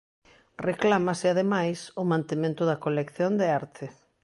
Reclámase, 0.69 1.27
ademais, 1.29 1.79
o 2.01 2.03
mantemento 2.11 2.63
da 2.69 2.81
colección 2.85 3.31
de 3.41 3.47
arte. 3.61 3.85